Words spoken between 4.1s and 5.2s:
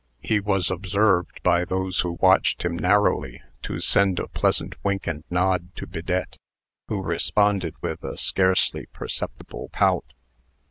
a pleasant wink